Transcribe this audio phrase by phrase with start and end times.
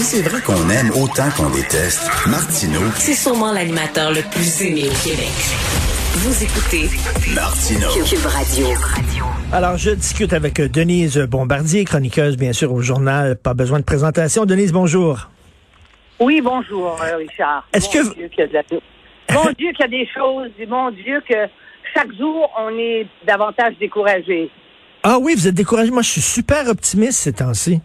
[0.00, 4.84] Si c'est vrai qu'on aime autant qu'on déteste, Martineau, C'est sûrement l'animateur le plus aimé
[4.88, 5.28] au Québec.
[6.14, 6.88] Vous écoutez
[7.34, 7.90] Martineau.
[8.04, 8.66] Cube Radio.
[9.52, 13.36] Alors, je discute avec Denise Bombardier, chroniqueuse, bien sûr, au journal.
[13.36, 14.46] Pas besoin de présentation.
[14.46, 15.28] Denise, bonjour.
[16.18, 17.68] Oui, bonjour, euh, Richard.
[17.74, 20.08] Est-ce Mon que- Dieu qu'il y a de la- Mon Dieu qu'il y a des
[20.16, 21.34] choses, mon Dieu que
[21.94, 24.50] chaque jour, on est davantage découragé.
[25.02, 25.90] Ah oui, vous êtes découragé.
[25.90, 27.80] Moi, je suis super optimiste ces temps-ci.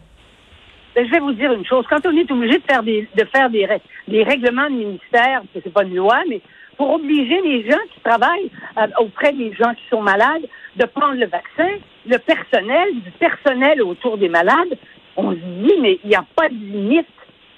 [0.96, 1.84] Ben, je vais vous dire une chose.
[1.90, 3.68] Quand on est obligé de faire des, de faire des,
[4.08, 6.40] des règlements de ministère, parce que c'est pas une loi, mais
[6.78, 10.46] pour obliger les gens qui travaillent euh, auprès des gens qui sont malades
[10.76, 11.68] de prendre le vaccin,
[12.06, 14.78] le personnel, du personnel autour des malades,
[15.18, 17.06] on se dit, mais il n'y a pas de limite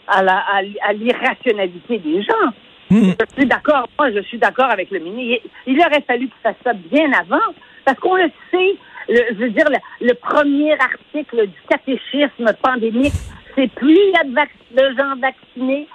[0.09, 0.45] à la,
[0.83, 2.52] à l'irrationalité des gens.
[2.91, 3.12] Hmm.
[3.20, 3.89] Je suis d'accord.
[3.98, 5.47] Moi, je suis d'accord avec le ministre.
[5.66, 7.52] Il, il aurait fallu qu'il fasse ça bien avant,
[7.84, 8.77] parce qu'on le sait.
[9.09, 9.67] Je veux dire,
[10.01, 13.15] le, premier article du catéchisme pandémique,
[13.55, 15.89] c'est plus il y a de, gens vaccinés,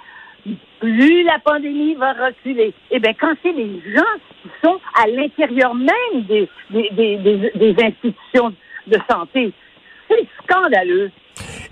[0.80, 2.74] plus la pandémie va reculer.
[2.90, 4.02] Eh bien, quand c'est les gens
[4.42, 8.52] qui sont à l'intérieur même des, des, des, des institutions
[8.86, 9.52] de santé,
[10.08, 11.10] c'est scandaleux.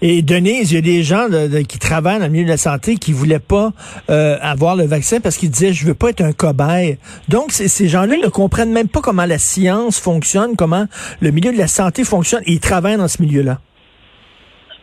[0.01, 2.51] Et Denise, il y a des gens de- de- qui travaillent dans le milieu de
[2.51, 3.71] la santé qui voulaient pas
[4.11, 6.99] euh, avoir le vaccin parce qu'ils disaient je veux pas être un cobaye.
[7.29, 10.87] Donc ces gens-là ne comprennent même pas comment la science fonctionne, comment
[11.21, 12.43] le milieu de la santé fonctionne.
[12.47, 13.59] Et ils travaillent dans ce milieu-là.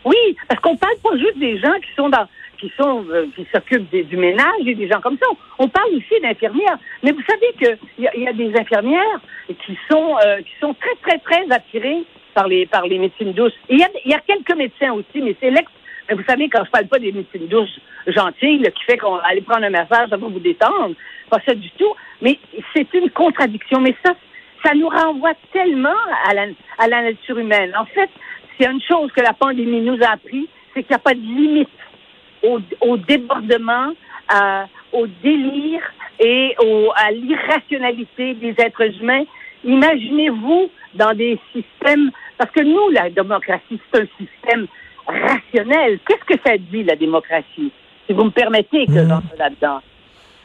[0.06, 0.16] Oui,
[0.48, 2.26] parce qu'on parle pas juste des gens qui sont dans
[2.60, 5.28] qui sont euh, qui s'occupent du ménage et des gens comme ça.
[5.60, 6.78] On parle aussi d'infirmières.
[7.04, 10.38] Mais vous savez que il y, a- il y a des infirmières qui sont euh,
[10.40, 12.04] qui sont très très très attirées
[12.40, 13.54] par les par les médecines douces.
[13.70, 15.70] Il y a y a quelques médecins aussi, mais c'est l'ex.
[16.09, 19.42] Vous savez quand je parle pas des médecines douces gentilles qui fait qu'on va aller
[19.42, 20.95] prendre un massage ça va vous détendre,
[21.30, 21.94] pas ça du tout.
[22.22, 22.40] Mais
[22.73, 23.82] c'est une contradiction.
[23.82, 24.14] Mais ça
[24.66, 26.45] ça nous renvoie tellement à la,
[26.78, 27.73] à la nature humaine.
[27.78, 28.10] En fait,
[28.66, 31.20] a une chose que la pandémie nous a appris, c'est qu'il n'y a pas de
[31.42, 31.70] limite
[32.44, 33.94] au, débordement,
[34.28, 35.82] à- au délire
[36.20, 36.56] et
[36.95, 39.23] à l'irrationalité des êtres humains.
[39.64, 44.67] Imaginez-vous dans des systèmes, parce que nous, la démocratie, c'est un système
[45.08, 46.00] rationnel.
[46.08, 47.72] Qu'est-ce que ça dit, la démocratie?
[48.08, 49.10] Si vous me permettez que Mhm.
[49.10, 49.82] j'entre là-dedans.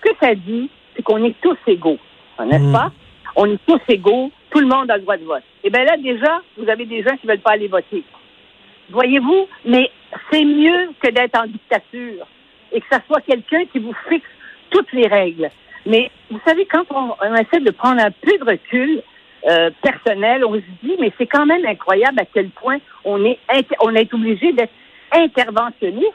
[0.05, 1.99] Ce que ça dit, c'est qu'on est tous égaux,
[2.45, 2.73] n'est-ce Mhm.
[2.73, 2.93] pas?
[3.37, 5.43] On est tous égaux, tout le monde a le droit de vote.
[5.65, 8.05] Et bien là, déjà, vous avez des gens qui ne veulent pas aller voter.
[8.91, 9.91] Voyez-vous, mais
[10.31, 12.27] c'est mieux que d'être en dictature
[12.71, 14.27] et que ça soit quelqu'un qui vous fixe
[14.71, 15.51] toutes les règles.
[15.87, 19.03] Mais vous savez, quand on, on essaie de prendre un peu de recul
[19.49, 23.39] euh, personnel, on se dit, mais c'est quand même incroyable à quel point on est,
[23.81, 24.73] on est obligé d'être
[25.13, 26.13] interventionniste.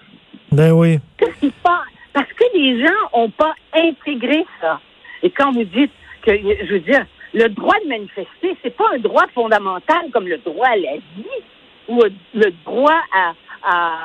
[0.52, 0.98] Ben oui.
[1.18, 1.86] Qu'est-ce qui se passe?
[2.14, 4.80] Parce que les gens n'ont pas intégré ça.
[5.22, 5.92] Et quand vous dites
[6.24, 10.38] que, je veux dire, le droit de manifester, c'est pas un droit fondamental comme le
[10.40, 11.44] droit à la vie
[11.88, 12.02] ou
[12.34, 13.98] le droit à, à,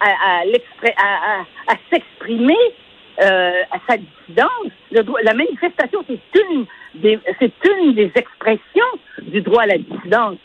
[0.00, 2.54] à, à- à s'exprimer
[3.22, 4.72] euh, à sa dissidence.
[4.92, 6.66] Le droit, la manifestation, c'est une
[7.00, 7.52] des, c'est
[7.82, 10.36] une des expressions du droit à la dissidence.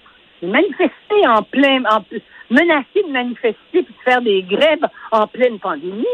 [0.41, 2.03] Manifester en plein, en,
[2.49, 6.05] menacer de manifester puis de faire des grèves en pleine pandémie.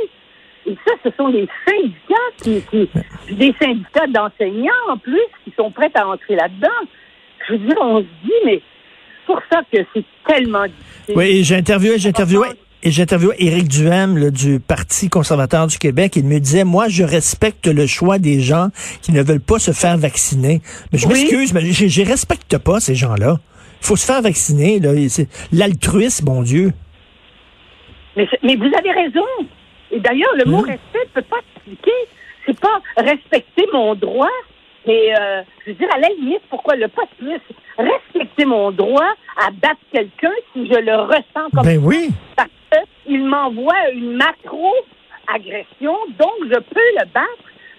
[0.66, 2.90] Et ça, ce sont des syndicats qui, qui
[3.34, 6.68] des syndicats d'enseignants en plus qui sont prêts à entrer là-dedans.
[7.48, 11.16] Je veux dire, on se dit, mais c'est pour ça que c'est tellement difficile.
[11.16, 12.50] Oui, et j'ai interviewé, j'ai interviewé,
[12.84, 16.16] et j'ai interviewé Éric Duhem là, du Parti conservateur du Québec.
[16.16, 18.70] Il me disait, moi, je respecte le choix des gens
[19.02, 20.62] qui ne veulent pas se faire vacciner.
[20.92, 21.14] Mais je Oui.
[21.14, 23.38] m'excuse, mais je, je respecte pas ces gens-là.
[23.82, 24.80] Il faut se faire vacciner.
[25.52, 26.72] L'altruisme, bon Dieu.
[28.16, 29.26] Mais, vous avez raison.
[29.92, 30.66] Et d'ailleurs, le mot Mhm.
[30.70, 31.92] respect ne peut pas s'appliquer.
[32.46, 34.30] C'est pas respecter mon droit,
[34.88, 37.40] mais euh, je veux dire, à la limite, pourquoi le pas plus
[37.78, 42.10] respecter mon droit à battre quelqu'un si je le ressens comme Ben oui.
[42.36, 42.50] parce
[43.06, 47.28] qu'il m'envoie une macro-agression, donc je peux le battre.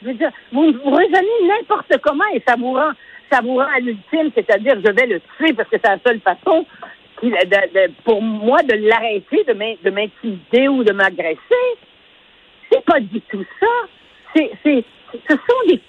[0.02, 2.90] Je veux dire, vous, vous raisonnez n'importe comment et ça vous rend,
[3.30, 6.20] ça vous rend à l'ultime, c'est-à-dire je vais le tuer parce que c'est la seule
[6.20, 6.66] façon
[7.20, 11.38] qu'il- de- de- pour moi de l'arrêter, de m'in- de m'intimider ou de m'agresser.
[12.70, 13.66] C'est pas du tout ça.
[14.34, 14.84] C'est, c'est,
[15.28, 15.80] ce sont des,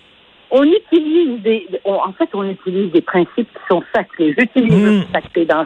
[0.52, 4.36] on utilise des, on- en fait, on utilise des principes qui sont sacrés.
[4.38, 5.00] J'utilise Mm.
[5.00, 5.66] le sacré dans,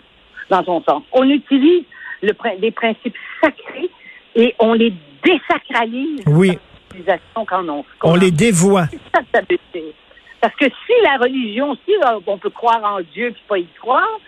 [0.50, 1.04] dans son sens.
[1.12, 1.84] On utilise
[2.22, 3.90] le, des principes sacrés
[4.36, 4.94] et on les
[5.24, 6.50] désacralise Oui.
[6.50, 6.54] dans
[6.94, 8.86] l'utilisation quand on, On les dévoie.
[8.92, 9.94] c'est ça que ça veut dire.
[10.42, 13.68] Parce que si la religion, si là, on peut croire en Dieu puis pas y
[13.80, 14.20] croire,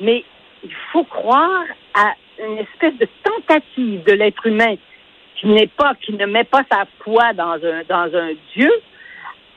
[0.00, 0.24] mais
[0.62, 1.64] il faut croire
[1.94, 4.74] à une espèce de tentative de l'être humain
[5.36, 8.70] qui n'est pas, qui ne met pas sa foi dans un, dans un Dieu,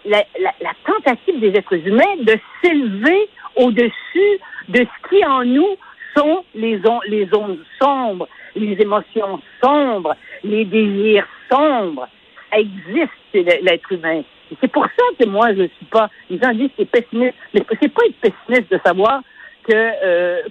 [0.05, 4.39] la, la- la tentative des êtres humains de s'élever au-dessus
[4.69, 5.75] de ce qui en nous
[6.17, 12.07] sont les, on- les zones sombres, les émotions sombres, les désirs sombres.
[12.51, 14.21] Ça existe l'être humain.
[14.61, 16.09] C'est pour ça que moi, je suis pas.
[16.29, 19.21] Les gens disent que c'est pessimiste, mais c'est pas être pessimiste de savoir
[19.67, 20.41] que euh,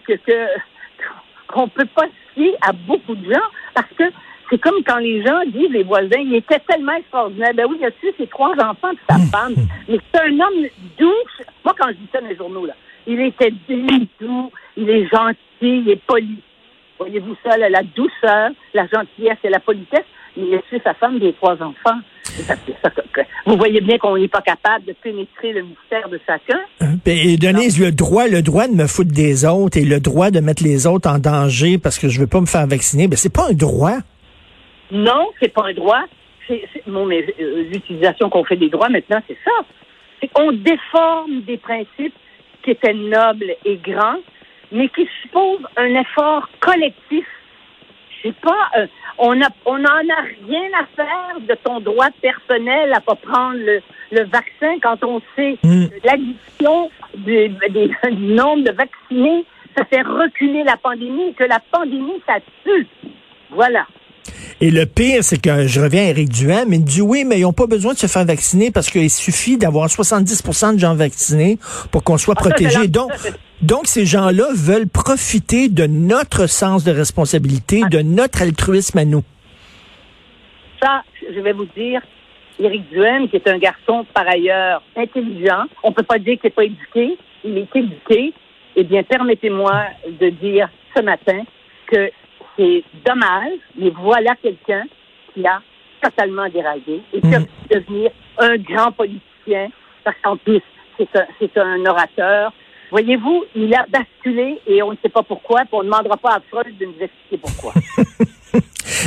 [1.48, 4.04] qu'on peut pas se fier à beaucoup de gens parce que
[4.50, 7.52] c'est comme quand les gens disent les voisins, il était tellement extraordinaire.
[7.54, 9.54] Ben oui, il a tué ses trois enfants et sa femme.
[9.88, 10.66] Mais c'est un homme
[10.98, 11.12] doux.
[11.64, 12.74] Moi, quand je dis ça dans les journaux, là,
[13.06, 13.52] il était
[14.20, 16.38] doux, il est gentil, il est poli.
[16.98, 20.04] Voyez-vous ça, la douceur, la gentillesse et la politesse?
[20.36, 21.98] Mais il a tué sa femme et les trois enfants.
[23.46, 26.60] Vous voyez bien qu'on n'est pas capable de pénétrer le mystère de chacun.
[26.80, 30.30] Ben, et Denise, le droit, le droit de me foutre des autres et le droit
[30.30, 33.16] de mettre les autres en danger parce que je veux pas me faire vacciner, ben
[33.16, 33.98] c'est pas un droit.
[34.90, 36.02] Non, c'est pas un droit.
[36.48, 40.28] C'est, bon, mais euh, l'utilisation qu'on fait des droits maintenant, c'est ça.
[40.32, 42.14] Qu'on déforme des principes
[42.62, 44.18] qui étaient nobles et grands,
[44.72, 47.26] mais qui supposent un effort collectif.
[48.22, 48.86] C'est pas, euh,
[49.18, 53.58] on a, on n'en a rien à faire de ton droit personnel à pas prendre
[53.58, 53.80] le,
[54.10, 55.58] le vaccin quand on sait
[56.04, 57.48] l'addition du,
[58.10, 59.44] du nombre de vaccinés,
[59.76, 62.86] ça fait reculer la pandémie, que la pandémie, ça tue.
[63.50, 63.86] Voilà.
[64.60, 67.38] Et le pire, c'est que je reviens à Éric Duhem, il me dit oui, mais
[67.38, 70.94] ils n'ont pas besoin de se faire vacciner parce qu'il suffit d'avoir 70% de gens
[70.94, 71.58] vaccinés
[71.90, 72.78] pour qu'on soit Ah, protégé.
[72.80, 73.10] la- Donc,
[73.62, 77.88] donc, ces gens-là veulent profiter de notre sens de responsabilité, Ah.
[77.88, 79.22] de notre altruisme à nous.
[80.82, 81.02] Ça,
[81.34, 82.00] je vais vous dire,
[82.58, 86.50] Éric Duhem, qui est un garçon par ailleurs intelligent, on peut pas dire qu'il n'est
[86.50, 88.32] pas éduqué, il est éduqué.
[88.76, 89.72] Eh bien, permettez-moi
[90.20, 91.42] de dire ce matin
[91.90, 92.10] que
[92.56, 94.84] c'est dommage, mais voilà quelqu'un
[95.34, 95.60] qui a
[96.02, 99.68] totalement déraillé et qui a pu devenir un grand politicien,
[100.04, 100.62] parce qu'en plus,
[100.96, 102.52] c'est un, c'est un orateur.
[102.90, 106.36] Voyez-vous, il a basculé et on ne sait pas pourquoi, puis on ne demandera pas
[106.36, 107.72] à Freud de nous expliquer pourquoi.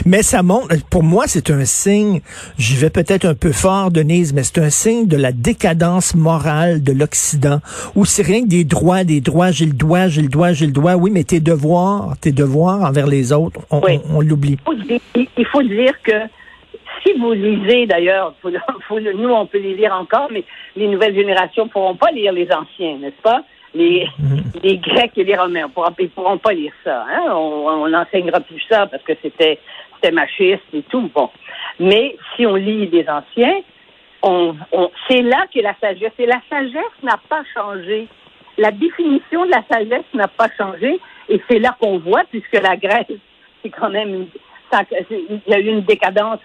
[0.05, 2.21] Mais ça montre, pour moi, c'est un signe,
[2.57, 6.83] j'y vais peut-être un peu fort, Denise, mais c'est un signe de la décadence morale
[6.83, 7.59] de l'Occident,
[7.95, 10.65] où c'est rien que des droits, des droits, j'ai le droit, j'ai le droit, j'ai
[10.67, 10.93] le droit.
[10.95, 13.99] Oui, mais tes devoirs, tes devoirs envers les autres, on, Oui.
[14.09, 14.57] on- on l'oublie.
[14.87, 14.99] dire-
[15.37, 16.11] il faut dire que
[17.03, 20.43] si vous lisez d'ailleurs, nous on peut les lire encore, mais
[20.75, 23.43] les nouvelles générations ne pourront pas lire les anciens, n'est-ce pas?
[23.75, 24.07] Les,
[24.63, 25.67] les Grecs et les Romains,
[25.99, 27.05] ils ne pourront pas lire ça.
[27.07, 27.31] Hein?
[27.33, 29.59] On n'enseignera plus ça parce que c'était
[30.11, 31.09] machiste et tout.
[31.13, 31.29] Bon.
[31.79, 33.61] Mais si on lit les anciens,
[34.23, 36.13] on, on- c'est là que la sagesse.
[36.17, 38.07] Et la sagesse n'a pas changé.
[38.57, 40.99] La définition de la sagesse n'a pas changé.
[41.29, 43.05] Et c'est là qu'on voit, puisque la Grèce,
[43.61, 44.25] c'est quand même,
[45.11, 46.39] il y a eu une décadence,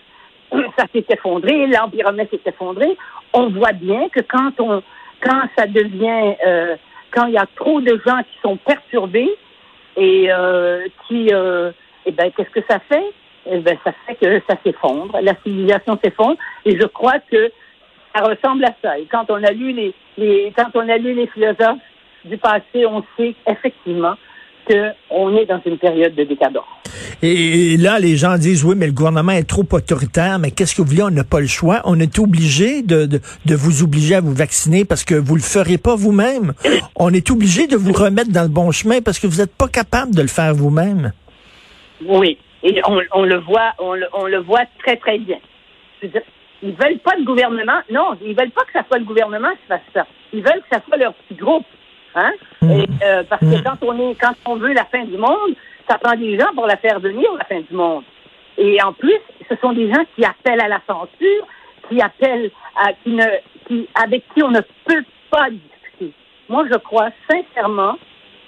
[0.78, 1.66] ça s'est effondré,
[2.04, 2.96] romain s'est effondré.
[3.32, 4.82] On voit bien que quand on,
[5.20, 6.76] quand ça devient, euh,
[7.10, 9.30] quand il y a trop de gens qui sont perturbés
[9.96, 11.72] et euh, qui, euh,
[12.06, 13.04] eh ben, qu'est-ce que ça fait?
[13.46, 17.52] Eh ben, ça fait que ça s'effondre, la civilisation s'effondre, et je crois que
[18.14, 18.98] ça ressemble à ça.
[18.98, 21.78] Et quand on a lu les, les quand on a lu les philosophes
[22.24, 24.14] du passé, on sait effectivement
[24.66, 26.64] qu'on est dans une période de décadence.
[27.26, 30.82] Et là, les gens disent, oui, mais le gouvernement est trop autoritaire, mais qu'est-ce que
[30.82, 31.80] vous voulez, on n'a pas le choix.
[31.84, 35.40] On est obligé de, de, de vous obliger à vous vacciner parce que vous le
[35.40, 36.52] ferez pas vous-même.
[36.96, 39.68] On est obligé de vous remettre dans le bon chemin parce que vous n'êtes pas
[39.68, 41.12] capable de le faire vous-même.
[42.06, 45.38] Oui, et on, on le voit, on le, on le voit très très bien.
[46.02, 47.80] Ils veulent pas de gouvernement.
[47.90, 50.06] Non, ils veulent pas que ça soit le gouvernement qui fasse ça.
[50.34, 51.64] Ils veulent que ça soit leur petit groupe,
[52.16, 52.32] hein?
[52.62, 55.54] Et, euh, parce que quand on est, quand on veut la fin du monde,
[55.88, 58.04] ça prend des gens pour la faire venir la fin du monde.
[58.56, 61.46] Et en plus, ce sont des gens qui appellent à la censure,
[61.88, 63.24] qui appellent à, qui ne,
[63.66, 66.12] qui, avec qui on ne peut pas discuter.
[66.48, 67.96] Moi, je crois sincèrement,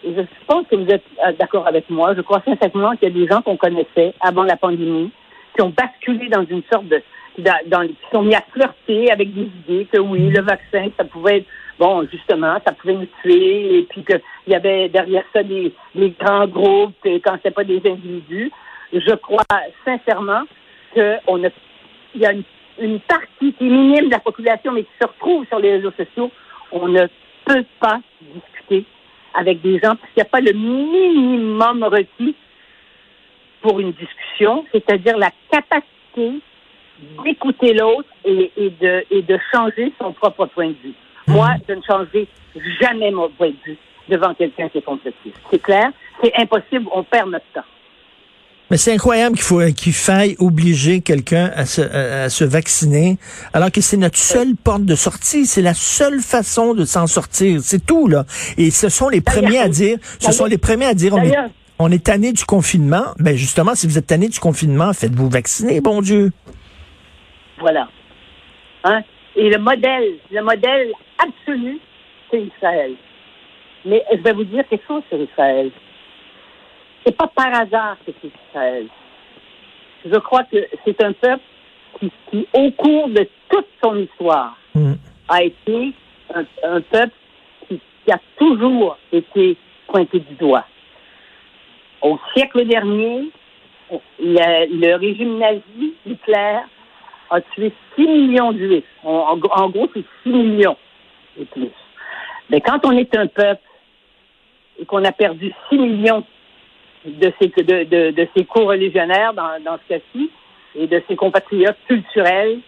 [0.04, 3.12] et je pense que vous êtes euh, d'accord avec moi, je crois sincèrement qu'il y
[3.12, 5.10] a des gens qu'on connaissait avant la pandémie
[5.56, 7.02] qui ont basculé dans une sorte de,
[7.38, 11.04] dans, dans- qui sont mis à flirter avec des idées que oui, le vaccin, ça
[11.04, 11.46] pouvait être,
[11.78, 16.10] bon, justement, ça pouvait nous tuer, et puis qu'il y avait derrière ça des, des
[16.10, 18.50] grands groupes, quand c'est pas des individus.
[18.92, 19.44] Je crois
[19.84, 20.42] sincèrement
[20.94, 21.48] qu'on a,
[22.14, 22.44] il y a une,
[22.78, 25.92] une partie qui est minime de la population, mais qui se retrouve sur les réseaux
[25.92, 26.30] sociaux.
[26.72, 27.06] On ne
[27.44, 28.84] peut pas discuter
[29.34, 32.34] avec des gens parce qu'il n'y a pas le minimum requis
[33.60, 36.40] pour une discussion, c'est-à-dire la capacité
[37.24, 40.94] d'écouter l'autre et, et de, et de changer son propre point de vue.
[41.26, 42.28] Moi, je ne changerai
[42.80, 43.76] jamais mon point de vue
[44.08, 45.36] devant quelqu'un qui est complotiste.
[45.50, 45.90] C'est clair?
[46.22, 47.64] C'est impossible, on perd notre temps.
[48.70, 53.16] Mais c'est incroyable qu'il faut qu'il faille obliger quelqu'un à se, à, à se vacciner,
[53.52, 57.60] alors que c'est notre seule porte de sortie, c'est la seule façon de s'en sortir,
[57.62, 58.24] c'est tout là.
[58.56, 61.36] Et ce sont les premiers à dire, ce sont les premiers à dire, on est,
[61.78, 63.04] on est tanné du confinement.
[63.20, 66.32] Ben justement, si vous êtes tanné du confinement, faites-vous vacciner, bon Dieu.
[67.60, 67.88] Voilà.
[68.82, 69.02] Hein?
[69.36, 71.78] Et le modèle, le modèle absolu,
[72.30, 72.94] c'est Israël.
[73.84, 75.70] Mais je vais vous dire quelque chose sur Israël.
[77.04, 78.86] C'est pas par hasard que c'est Israël.
[80.04, 81.42] Je crois que c'est un peuple
[82.00, 84.92] qui, qui, au cours de toute son histoire, Mm.
[85.28, 85.92] a été
[86.34, 87.14] un, un peuple
[87.66, 90.66] qui, qui a toujours été pointé du doigt.
[92.02, 93.30] Au siècle dernier,
[94.20, 96.58] le, le régime nazi, Hitler,
[97.30, 98.84] a tué 6 millions de juifs.
[99.04, 100.76] En, gros, c'est 6 millions
[101.40, 101.70] et plus.
[102.50, 103.62] Mais quand on est un peuple
[104.78, 106.24] et qu'on a perdu 6 millions
[107.04, 110.30] de ses, de, de, de ses co-religionnaires dans, dans ce cas-ci
[110.74, 112.60] et de ses compatriotes culturels,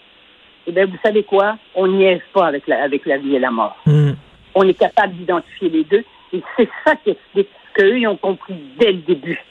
[0.67, 1.57] eh bien, vous savez quoi?
[1.75, 3.77] On niaise pas avec la, avec la vie et la mort.
[3.87, 4.13] Mm.
[4.55, 6.05] On est capable d'identifier les deux.
[6.33, 9.43] Et c'est ça qui explique qu'eux, ils ont compris dès le début.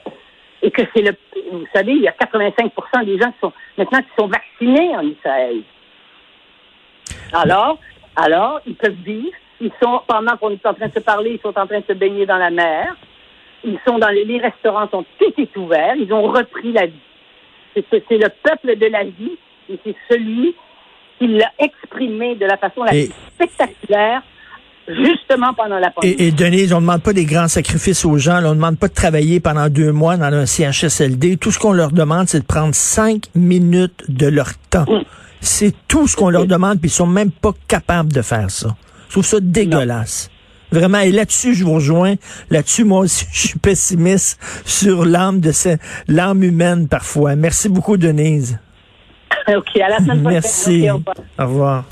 [0.62, 1.12] Et que c'est le,
[1.52, 5.02] vous savez, il y a 85% des gens qui sont, maintenant, qui sont vaccinés en
[5.02, 5.62] Israël.
[7.32, 7.78] Alors,
[8.16, 9.36] alors, ils peuvent vivre.
[9.60, 11.84] Ils sont, pendant qu'on est en train de se parler, ils sont en train de
[11.86, 12.96] se baigner dans la mer.
[13.64, 15.96] Ils sont dans les, les restaurants sont tout est ouverts.
[15.96, 17.00] Ils ont repris la vie.
[17.74, 19.36] C'est, c'est le peuple de la vie
[19.70, 20.54] et c'est celui
[21.18, 23.14] qui l'a exprimé de la façon la Et- plus
[23.46, 24.22] spectaculaire,
[24.88, 26.14] justement pendant la pandémie.
[26.14, 28.40] Et, et Denise, on ne demande pas des grands sacrifices aux gens.
[28.40, 28.48] là.
[28.48, 31.36] on ne demande pas de travailler pendant deux mois dans un CHSLD.
[31.36, 34.86] Tout ce qu'on leur demande, c'est de prendre cinq minutes de leur temps.
[35.40, 38.74] C'est tout ce qu'on leur demande, puis ils sont même pas capables de faire ça.
[39.08, 40.30] Je trouve ça dégueulasse.
[40.70, 42.16] Vraiment, et là-dessus, je vous rejoins.
[42.50, 45.52] Là-dessus, moi aussi, je suis pessimiste sur l'âme de
[46.08, 47.36] l'âme humaine parfois.
[47.36, 48.58] Merci beaucoup, Denise.
[49.48, 50.40] OK, à la semaine prochaine.
[50.42, 50.90] Merci.
[50.90, 51.16] Au revoir.
[51.38, 51.84] Au revoir.